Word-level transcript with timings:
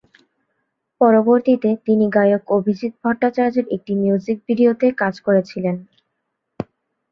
পরবর্তীতে, 1.01 1.69
তিনি 1.85 2.05
গায়ক 2.15 2.43
অভিজিৎ 2.57 2.93
ভট্টাচার্যের 3.03 3.65
একটি 3.75 3.91
মিউজিক 4.01 4.37
ভিডিও-এ 4.47 4.89
কাজ 5.01 5.15
করেছিলেন। 5.27 5.75